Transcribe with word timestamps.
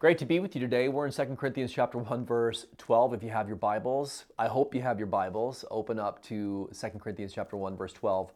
Great 0.00 0.18
to 0.18 0.26
be 0.26 0.38
with 0.38 0.54
you 0.54 0.60
today. 0.60 0.88
We're 0.88 1.06
in 1.06 1.12
2 1.12 1.24
Corinthians 1.34 1.72
chapter 1.72 1.98
1 1.98 2.24
verse 2.24 2.66
12 2.76 3.14
if 3.14 3.22
you 3.24 3.30
have 3.30 3.48
your 3.48 3.56
Bibles. 3.56 4.26
I 4.38 4.46
hope 4.46 4.72
you 4.72 4.80
have 4.80 4.96
your 4.96 5.08
Bibles. 5.08 5.64
Open 5.72 5.98
up 5.98 6.22
to 6.26 6.70
2 6.72 6.88
Corinthians 7.00 7.32
chapter 7.32 7.56
1 7.56 7.76
verse 7.76 7.92
12. 7.94 8.30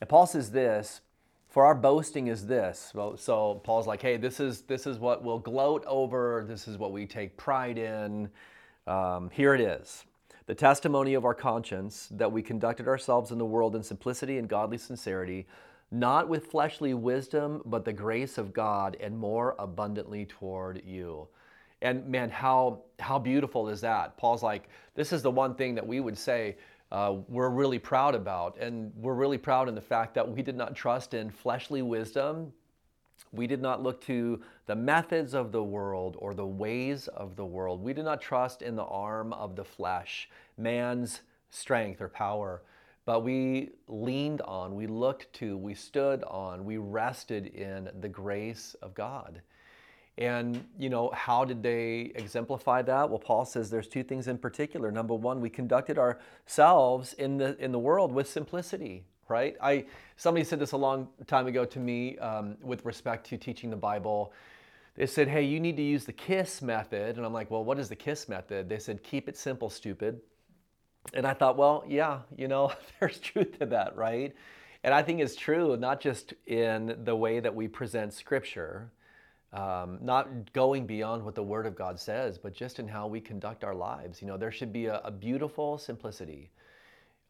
And 0.00 0.08
Paul 0.08 0.26
says 0.26 0.52
this, 0.52 1.02
for 1.50 1.66
our 1.66 1.74
boasting 1.74 2.28
is 2.28 2.46
this. 2.46 2.94
So 3.16 3.60
Paul's 3.62 3.86
like, 3.86 4.00
hey, 4.00 4.16
this 4.16 4.40
is 4.40 4.62
this 4.62 4.86
is 4.86 4.98
what 4.98 5.22
we'll 5.22 5.38
gloat 5.38 5.84
over. 5.86 6.46
This 6.48 6.66
is 6.66 6.78
what 6.78 6.92
we 6.92 7.04
take 7.04 7.36
pride 7.36 7.76
in. 7.76 8.30
Um, 8.86 9.28
here 9.28 9.54
it 9.54 9.60
is. 9.60 10.06
The 10.46 10.54
testimony 10.54 11.12
of 11.12 11.26
our 11.26 11.34
conscience 11.34 12.08
that 12.12 12.32
we 12.32 12.40
conducted 12.40 12.88
ourselves 12.88 13.32
in 13.32 13.36
the 13.36 13.44
world 13.44 13.76
in 13.76 13.82
simplicity 13.82 14.38
and 14.38 14.48
godly 14.48 14.78
sincerity, 14.78 15.46
not 15.90 16.28
with 16.28 16.46
fleshly 16.46 16.94
wisdom, 16.94 17.62
but 17.64 17.84
the 17.84 17.92
grace 17.92 18.38
of 18.38 18.52
God 18.52 18.96
and 19.00 19.16
more 19.16 19.54
abundantly 19.58 20.24
toward 20.26 20.82
you. 20.84 21.28
And 21.82 22.06
man, 22.06 22.30
how, 22.30 22.82
how 22.98 23.18
beautiful 23.18 23.68
is 23.68 23.80
that? 23.82 24.16
Paul's 24.16 24.42
like, 24.42 24.68
this 24.94 25.12
is 25.12 25.22
the 25.22 25.30
one 25.30 25.54
thing 25.54 25.74
that 25.74 25.86
we 25.86 26.00
would 26.00 26.18
say 26.18 26.56
uh, 26.90 27.16
we're 27.28 27.50
really 27.50 27.78
proud 27.78 28.14
about. 28.14 28.58
And 28.58 28.92
we're 28.96 29.14
really 29.14 29.38
proud 29.38 29.68
in 29.68 29.74
the 29.74 29.80
fact 29.80 30.14
that 30.14 30.28
we 30.28 30.42
did 30.42 30.56
not 30.56 30.74
trust 30.74 31.14
in 31.14 31.30
fleshly 31.30 31.82
wisdom. 31.82 32.52
We 33.32 33.46
did 33.46 33.60
not 33.60 33.82
look 33.82 34.00
to 34.02 34.40
the 34.66 34.76
methods 34.76 35.34
of 35.34 35.52
the 35.52 35.62
world 35.62 36.16
or 36.18 36.34
the 36.34 36.46
ways 36.46 37.08
of 37.08 37.36
the 37.36 37.44
world. 37.44 37.82
We 37.82 37.92
did 37.92 38.04
not 38.04 38.20
trust 38.20 38.62
in 38.62 38.76
the 38.76 38.84
arm 38.84 39.32
of 39.32 39.56
the 39.56 39.64
flesh, 39.64 40.28
man's 40.56 41.20
strength 41.50 42.00
or 42.00 42.08
power 42.08 42.62
but 43.06 43.20
we 43.22 43.70
leaned 43.86 44.42
on, 44.42 44.74
we 44.74 44.88
looked 44.88 45.32
to, 45.34 45.56
we 45.56 45.74
stood 45.74 46.24
on, 46.24 46.64
we 46.64 46.76
rested 46.76 47.46
in 47.46 47.88
the 48.00 48.08
grace 48.08 48.74
of 48.82 48.94
God. 48.94 49.40
And, 50.18 50.66
you 50.76 50.88
know, 50.88 51.10
how 51.14 51.44
did 51.44 51.62
they 51.62 52.12
exemplify 52.16 52.82
that? 52.82 53.08
Well, 53.08 53.20
Paul 53.20 53.44
says 53.44 53.70
there's 53.70 53.86
two 53.86 54.02
things 54.02 54.26
in 54.28 54.38
particular. 54.38 54.90
Number 54.90 55.14
one, 55.14 55.40
we 55.40 55.48
conducted 55.48 55.98
ourselves 55.98 57.12
in 57.12 57.36
the, 57.36 57.56
in 57.62 57.70
the 57.70 57.78
world 57.78 58.10
with 58.10 58.28
simplicity, 58.28 59.04
right? 59.28 59.56
I, 59.62 59.84
somebody 60.16 60.42
said 60.42 60.58
this 60.58 60.72
a 60.72 60.76
long 60.76 61.08
time 61.26 61.46
ago 61.46 61.64
to 61.66 61.78
me 61.78 62.18
um, 62.18 62.56
with 62.60 62.84
respect 62.84 63.26
to 63.28 63.36
teaching 63.36 63.70
the 63.70 63.76
Bible. 63.76 64.32
They 64.96 65.06
said, 65.06 65.28
hey, 65.28 65.42
you 65.42 65.60
need 65.60 65.76
to 65.76 65.82
use 65.82 66.06
the 66.06 66.12
KISS 66.12 66.62
method. 66.62 67.18
And 67.18 67.26
I'm 67.26 67.34
like, 67.34 67.50
well, 67.50 67.62
what 67.62 67.78
is 67.78 67.88
the 67.88 67.96
KISS 67.96 68.28
method? 68.28 68.68
They 68.68 68.78
said, 68.78 69.02
keep 69.04 69.28
it 69.28 69.36
simple, 69.36 69.70
stupid. 69.70 70.22
And 71.14 71.26
I 71.26 71.34
thought, 71.34 71.56
well, 71.56 71.84
yeah, 71.86 72.20
you 72.36 72.48
know, 72.48 72.72
there's 73.00 73.18
truth 73.18 73.58
to 73.58 73.66
that, 73.66 73.96
right? 73.96 74.34
And 74.84 74.94
I 74.94 75.02
think 75.02 75.20
it's 75.20 75.36
true, 75.36 75.76
not 75.76 76.00
just 76.00 76.34
in 76.46 76.96
the 77.04 77.16
way 77.16 77.40
that 77.40 77.54
we 77.54 77.68
present 77.68 78.12
Scripture, 78.12 78.92
um, 79.52 79.98
not 80.00 80.52
going 80.52 80.86
beyond 80.86 81.24
what 81.24 81.34
the 81.34 81.42
Word 81.42 81.66
of 81.66 81.74
God 81.74 81.98
says, 81.98 82.38
but 82.38 82.54
just 82.54 82.78
in 82.78 82.86
how 82.86 83.06
we 83.06 83.20
conduct 83.20 83.64
our 83.64 83.74
lives. 83.74 84.20
You 84.20 84.28
know, 84.28 84.36
there 84.36 84.52
should 84.52 84.72
be 84.72 84.86
a, 84.86 85.00
a 85.02 85.10
beautiful 85.10 85.78
simplicity, 85.78 86.50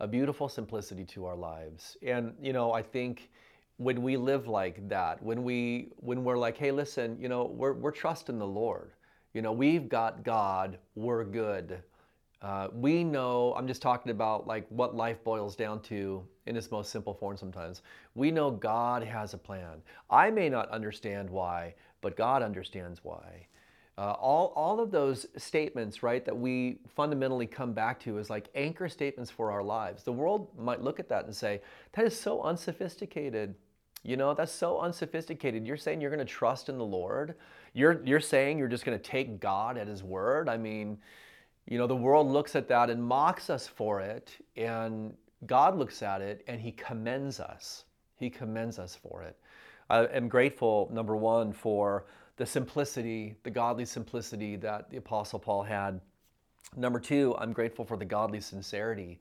a 0.00 0.08
beautiful 0.08 0.48
simplicity 0.48 1.04
to 1.06 1.24
our 1.24 1.36
lives. 1.36 1.96
And, 2.02 2.34
you 2.42 2.52
know, 2.52 2.72
I 2.72 2.82
think 2.82 3.30
when 3.78 4.02
we 4.02 4.16
live 4.16 4.48
like 4.48 4.86
that, 4.88 5.22
when 5.22 5.44
we 5.44 5.92
when 5.96 6.24
we're 6.24 6.38
like, 6.38 6.56
hey, 6.56 6.72
listen, 6.72 7.16
you 7.20 7.28
know, 7.28 7.44
we're 7.44 7.74
we're 7.74 7.90
trusting 7.90 8.38
the 8.38 8.46
Lord. 8.46 8.92
You 9.34 9.42
know, 9.42 9.52
we've 9.52 9.88
got 9.88 10.24
God, 10.24 10.78
we're 10.94 11.24
good 11.24 11.82
uh, 12.42 12.68
we 12.72 13.02
know, 13.02 13.54
I'm 13.56 13.66
just 13.66 13.82
talking 13.82 14.12
about 14.12 14.46
like 14.46 14.66
what 14.68 14.94
life 14.94 15.22
boils 15.24 15.56
down 15.56 15.80
to 15.82 16.22
in 16.46 16.56
its 16.56 16.70
most 16.70 16.90
simple 16.90 17.14
form 17.14 17.36
sometimes. 17.36 17.82
We 18.14 18.30
know 18.30 18.50
God 18.50 19.02
has 19.02 19.34
a 19.34 19.38
plan. 19.38 19.82
I 20.10 20.30
may 20.30 20.48
not 20.48 20.68
understand 20.70 21.30
why, 21.30 21.74
but 22.02 22.16
God 22.16 22.42
understands 22.42 23.00
why. 23.02 23.46
Uh, 23.98 24.12
all, 24.12 24.52
all 24.54 24.78
of 24.78 24.90
those 24.90 25.26
statements, 25.38 26.02
right, 26.02 26.26
that 26.26 26.36
we 26.36 26.78
fundamentally 26.94 27.46
come 27.46 27.72
back 27.72 27.98
to 28.00 28.18
is 28.18 28.28
like 28.28 28.48
anchor 28.54 28.90
statements 28.90 29.30
for 29.30 29.50
our 29.50 29.62
lives. 29.62 30.02
The 30.02 30.12
world 30.12 30.48
might 30.58 30.82
look 30.82 31.00
at 31.00 31.08
that 31.08 31.24
and 31.24 31.34
say, 31.34 31.62
that 31.92 32.04
is 32.04 32.18
so 32.18 32.42
unsophisticated. 32.42 33.54
You 34.02 34.18
know, 34.18 34.34
that's 34.34 34.52
so 34.52 34.78
unsophisticated. 34.80 35.66
You're 35.66 35.78
saying 35.78 36.02
you're 36.02 36.10
going 36.10 36.24
to 36.24 36.32
trust 36.32 36.68
in 36.68 36.76
the 36.76 36.84
Lord. 36.84 37.36
You're, 37.72 38.02
you're 38.04 38.20
saying 38.20 38.58
you're 38.58 38.68
just 38.68 38.84
going 38.84 38.98
to 38.98 39.02
take 39.02 39.40
God 39.40 39.78
at 39.78 39.88
His 39.88 40.02
word. 40.02 40.50
I 40.50 40.58
mean, 40.58 40.98
you 41.66 41.78
know, 41.78 41.86
the 41.86 41.96
world 41.96 42.28
looks 42.28 42.54
at 42.54 42.68
that 42.68 42.90
and 42.90 43.02
mocks 43.02 43.50
us 43.50 43.66
for 43.66 44.00
it, 44.00 44.30
and 44.56 45.14
God 45.46 45.76
looks 45.76 46.02
at 46.02 46.20
it 46.20 46.44
and 46.46 46.60
He 46.60 46.72
commends 46.72 47.40
us. 47.40 47.84
He 48.16 48.30
commends 48.30 48.78
us 48.78 48.96
for 48.96 49.22
it. 49.22 49.36
I 49.90 50.06
am 50.06 50.28
grateful, 50.28 50.88
number 50.92 51.16
one, 51.16 51.52
for 51.52 52.06
the 52.36 52.46
simplicity, 52.46 53.34
the 53.42 53.50
godly 53.50 53.84
simplicity 53.84 54.56
that 54.56 54.90
the 54.90 54.96
Apostle 54.96 55.38
Paul 55.38 55.62
had. 55.62 56.00
Number 56.76 56.98
two, 56.98 57.34
I'm 57.38 57.52
grateful 57.52 57.84
for 57.84 57.96
the 57.96 58.04
godly 58.04 58.40
sincerity 58.40 59.20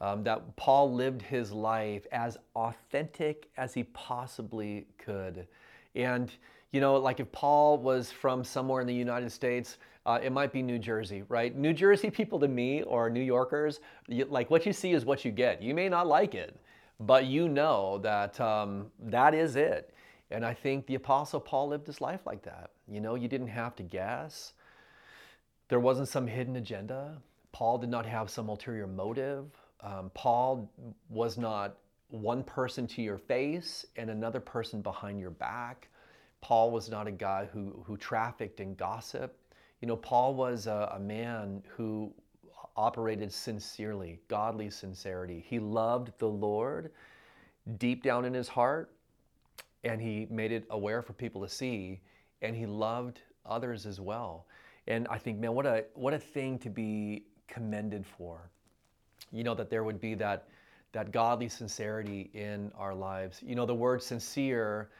um, 0.00 0.22
that 0.24 0.56
Paul 0.56 0.92
lived 0.92 1.22
his 1.22 1.52
life 1.52 2.06
as 2.12 2.36
authentic 2.54 3.48
as 3.56 3.74
he 3.74 3.84
possibly 3.84 4.86
could. 4.98 5.46
And, 5.94 6.30
you 6.72 6.80
know, 6.80 6.96
like 6.96 7.20
if 7.20 7.30
Paul 7.32 7.78
was 7.78 8.10
from 8.10 8.44
somewhere 8.44 8.80
in 8.80 8.86
the 8.86 8.94
United 8.94 9.30
States, 9.30 9.78
uh, 10.04 10.18
it 10.22 10.30
might 10.30 10.52
be 10.52 10.62
New 10.62 10.78
Jersey, 10.78 11.22
right? 11.28 11.54
New 11.56 11.72
Jersey 11.72 12.10
people 12.10 12.38
to 12.40 12.48
me 12.48 12.82
or 12.82 13.10
New 13.10 13.22
Yorkers, 13.22 13.80
you, 14.08 14.24
like 14.26 14.50
what 14.50 14.64
you 14.66 14.72
see 14.72 14.92
is 14.92 15.04
what 15.04 15.24
you 15.24 15.30
get. 15.30 15.62
You 15.62 15.74
may 15.74 15.88
not 15.88 16.06
like 16.06 16.34
it, 16.34 16.56
but 17.00 17.26
you 17.26 17.48
know 17.48 17.98
that 17.98 18.40
um, 18.40 18.86
that 19.00 19.34
is 19.34 19.56
it. 19.56 19.92
And 20.30 20.44
I 20.44 20.54
think 20.54 20.86
the 20.86 20.96
Apostle 20.96 21.40
Paul 21.40 21.68
lived 21.68 21.86
his 21.86 22.00
life 22.00 22.20
like 22.26 22.42
that. 22.42 22.70
You 22.88 23.00
know, 23.00 23.14
you 23.14 23.28
didn't 23.28 23.48
have 23.48 23.76
to 23.76 23.82
guess. 23.82 24.52
There 25.68 25.80
wasn't 25.80 26.08
some 26.08 26.26
hidden 26.26 26.56
agenda. 26.56 27.18
Paul 27.52 27.78
did 27.78 27.90
not 27.90 28.06
have 28.06 28.30
some 28.30 28.48
ulterior 28.48 28.86
motive. 28.86 29.46
Um, 29.80 30.10
Paul 30.14 30.70
was 31.08 31.38
not 31.38 31.76
one 32.08 32.44
person 32.44 32.86
to 32.88 33.02
your 33.02 33.18
face 33.18 33.86
and 33.96 34.10
another 34.10 34.40
person 34.40 34.82
behind 34.82 35.18
your 35.18 35.30
back. 35.30 35.88
Paul 36.46 36.70
was 36.70 36.88
not 36.88 37.08
a 37.08 37.10
guy 37.10 37.48
who, 37.52 37.82
who 37.84 37.96
trafficked 37.96 38.60
in 38.60 38.76
gossip. 38.76 39.36
You 39.80 39.88
know, 39.88 39.96
Paul 39.96 40.36
was 40.36 40.68
a, 40.68 40.92
a 40.94 41.00
man 41.00 41.60
who 41.66 42.12
operated 42.76 43.32
sincerely, 43.32 44.20
godly 44.28 44.70
sincerity. 44.70 45.44
He 45.44 45.58
loved 45.58 46.12
the 46.18 46.28
Lord 46.28 46.92
deep 47.78 48.04
down 48.04 48.24
in 48.24 48.32
his 48.32 48.46
heart, 48.46 48.92
and 49.82 50.00
he 50.00 50.28
made 50.30 50.52
it 50.52 50.64
aware 50.70 51.02
for 51.02 51.14
people 51.14 51.42
to 51.42 51.48
see, 51.48 51.98
and 52.42 52.54
he 52.54 52.64
loved 52.64 53.22
others 53.44 53.84
as 53.84 54.00
well. 54.00 54.46
And 54.86 55.08
I 55.10 55.18
think, 55.18 55.40
man, 55.40 55.52
what 55.52 55.66
a 55.66 55.86
what 55.94 56.14
a 56.14 56.18
thing 56.20 56.60
to 56.60 56.70
be 56.70 57.24
commended 57.48 58.06
for. 58.06 58.52
You 59.32 59.42
know 59.42 59.56
that 59.56 59.68
there 59.68 59.82
would 59.82 60.00
be 60.00 60.14
that 60.14 60.46
that 60.92 61.10
godly 61.10 61.48
sincerity 61.48 62.30
in 62.34 62.70
our 62.78 62.94
lives. 62.94 63.40
You 63.44 63.56
know, 63.56 63.66
the 63.66 63.74
word 63.74 64.00
sincere 64.00 64.90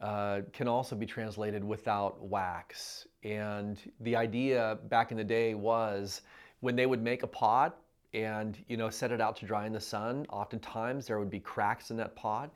uh, 0.00 0.40
can 0.52 0.68
also 0.68 0.94
be 0.94 1.06
translated 1.06 1.64
without 1.64 2.22
wax. 2.22 3.06
And 3.24 3.80
the 4.00 4.16
idea 4.16 4.78
back 4.88 5.10
in 5.10 5.16
the 5.16 5.24
day 5.24 5.54
was 5.54 6.22
when 6.60 6.76
they 6.76 6.86
would 6.86 7.02
make 7.02 7.22
a 7.22 7.26
pot 7.26 7.78
and 8.14 8.56
you 8.68 8.76
know 8.76 8.88
set 8.88 9.12
it 9.12 9.20
out 9.20 9.36
to 9.36 9.46
dry 9.46 9.66
in 9.66 9.72
the 9.72 9.80
sun, 9.80 10.26
oftentimes 10.30 11.06
there 11.06 11.18
would 11.18 11.30
be 11.30 11.40
cracks 11.40 11.90
in 11.90 11.96
that 11.96 12.14
pot. 12.16 12.50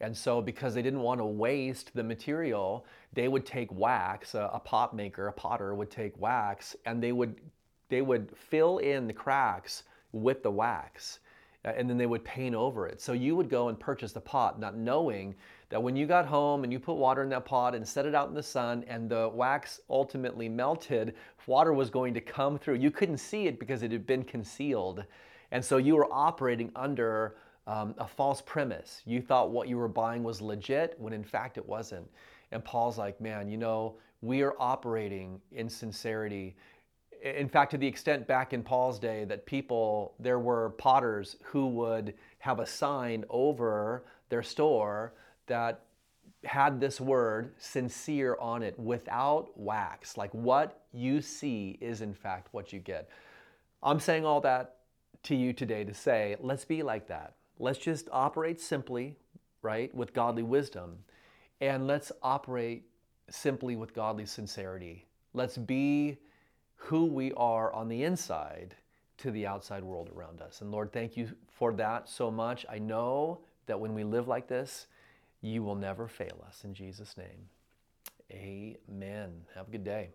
And 0.00 0.16
so, 0.16 0.42
because 0.42 0.74
they 0.74 0.82
didn't 0.82 1.00
want 1.00 1.20
to 1.20 1.24
waste 1.24 1.94
the 1.94 2.02
material, 2.02 2.84
they 3.12 3.28
would 3.28 3.46
take 3.46 3.72
wax. 3.72 4.34
A, 4.34 4.50
a 4.52 4.58
pot 4.58 4.94
maker, 4.94 5.28
a 5.28 5.32
potter, 5.32 5.74
would 5.74 5.90
take 5.90 6.18
wax, 6.18 6.74
and 6.84 7.02
they 7.02 7.12
would 7.12 7.40
they 7.88 8.02
would 8.02 8.36
fill 8.36 8.78
in 8.78 9.06
the 9.06 9.12
cracks 9.12 9.84
with 10.12 10.42
the 10.42 10.50
wax, 10.50 11.20
and 11.64 11.88
then 11.88 11.96
they 11.96 12.06
would 12.06 12.24
paint 12.24 12.54
over 12.54 12.86
it. 12.86 13.00
So 13.00 13.12
you 13.12 13.34
would 13.36 13.48
go 13.48 13.68
and 13.68 13.78
purchase 13.78 14.12
the 14.12 14.20
pot, 14.20 14.60
not 14.60 14.76
knowing 14.76 15.34
that 15.70 15.82
when 15.82 15.96
you 15.96 16.06
got 16.06 16.26
home 16.26 16.62
and 16.62 16.72
you 16.72 16.78
put 16.78 16.94
water 16.94 17.22
in 17.22 17.28
that 17.30 17.44
pot 17.44 17.74
and 17.74 17.86
set 17.86 18.06
it 18.06 18.14
out 18.14 18.28
in 18.28 18.34
the 18.34 18.42
sun 18.42 18.84
and 18.86 19.08
the 19.08 19.30
wax 19.32 19.80
ultimately 19.88 20.48
melted, 20.48 21.14
water 21.46 21.72
was 21.72 21.90
going 21.90 22.12
to 22.14 22.20
come 22.20 22.58
through. 22.58 22.74
You 22.74 22.90
couldn't 22.90 23.18
see 23.18 23.46
it 23.46 23.58
because 23.58 23.82
it 23.82 23.90
had 23.90 24.06
been 24.06 24.24
concealed. 24.24 25.04
And 25.50 25.64
so 25.64 25.78
you 25.78 25.96
were 25.96 26.12
operating 26.12 26.70
under 26.76 27.36
um, 27.66 27.94
a 27.98 28.06
false 28.06 28.42
premise. 28.42 29.02
You 29.06 29.22
thought 29.22 29.50
what 29.50 29.68
you 29.68 29.78
were 29.78 29.88
buying 29.88 30.22
was 30.22 30.42
legit 30.42 30.94
when 30.98 31.12
in 31.12 31.24
fact 31.24 31.56
it 31.56 31.66
wasn't. 31.66 32.06
And 32.52 32.62
Paul's 32.64 32.98
like, 32.98 33.20
man, 33.20 33.48
you 33.48 33.56
know, 33.56 33.96
we 34.20 34.42
are 34.42 34.54
operating 34.58 35.40
in 35.52 35.68
sincerity. 35.68 36.56
In 37.24 37.48
fact, 37.48 37.70
to 37.70 37.78
the 37.78 37.86
extent 37.86 38.26
back 38.26 38.52
in 38.52 38.62
Paul's 38.62 38.98
day 38.98 39.24
that 39.24 39.46
people, 39.46 40.14
there 40.20 40.38
were 40.38 40.70
potters 40.76 41.36
who 41.42 41.66
would 41.68 42.12
have 42.38 42.60
a 42.60 42.66
sign 42.66 43.24
over 43.30 44.04
their 44.28 44.42
store 44.42 45.14
that 45.46 45.86
had 46.44 46.78
this 46.78 47.00
word 47.00 47.54
sincere 47.56 48.36
on 48.38 48.62
it 48.62 48.78
without 48.78 49.58
wax. 49.58 50.18
Like 50.18 50.32
what 50.34 50.82
you 50.92 51.22
see 51.22 51.78
is 51.80 52.02
in 52.02 52.12
fact 52.12 52.48
what 52.52 52.74
you 52.74 52.78
get. 52.78 53.08
I'm 53.82 54.00
saying 54.00 54.26
all 54.26 54.42
that 54.42 54.76
to 55.22 55.34
you 55.34 55.54
today 55.54 55.82
to 55.84 55.94
say, 55.94 56.36
let's 56.40 56.66
be 56.66 56.82
like 56.82 57.08
that. 57.08 57.36
Let's 57.58 57.78
just 57.78 58.08
operate 58.12 58.60
simply, 58.60 59.16
right, 59.62 59.94
with 59.94 60.12
godly 60.12 60.42
wisdom. 60.42 60.98
And 61.62 61.86
let's 61.86 62.12
operate 62.22 62.84
simply 63.30 63.76
with 63.76 63.94
godly 63.94 64.26
sincerity. 64.26 65.06
Let's 65.32 65.56
be 65.56 66.18
who 66.84 67.06
we 67.06 67.32
are 67.32 67.72
on 67.72 67.88
the 67.88 68.02
inside 68.02 68.74
to 69.18 69.30
the 69.30 69.46
outside 69.46 69.82
world 69.82 70.10
around 70.14 70.42
us. 70.42 70.60
And 70.60 70.70
Lord, 70.70 70.92
thank 70.92 71.16
you 71.16 71.30
for 71.48 71.72
that 71.74 72.08
so 72.08 72.30
much. 72.30 72.66
I 72.68 72.78
know 72.78 73.40
that 73.66 73.80
when 73.80 73.94
we 73.94 74.04
live 74.04 74.28
like 74.28 74.48
this, 74.48 74.86
you 75.40 75.62
will 75.62 75.76
never 75.76 76.08
fail 76.08 76.44
us. 76.46 76.62
In 76.64 76.74
Jesus' 76.74 77.16
name, 77.16 77.48
amen. 78.30 79.30
Have 79.54 79.68
a 79.68 79.70
good 79.70 79.84
day. 79.84 80.10